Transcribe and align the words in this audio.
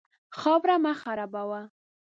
خاوره 0.39 0.75
مه 0.83 0.93
خرابوه. 1.01 1.61